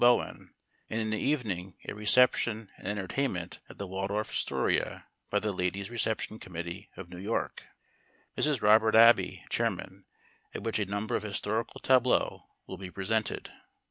[0.01, 0.51] Bowen,
[0.89, 5.91] and in the evening a reception and entertainment at the Waldorf Astoria by the Ladies'
[5.91, 7.65] Reception Committee of New York,
[8.35, 8.63] Mrs.
[8.63, 10.05] Robert Abbe, chairman,
[10.55, 13.51] at which a number of historical tableaux will be presented.